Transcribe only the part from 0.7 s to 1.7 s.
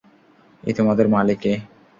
তোমাদের মালী কে?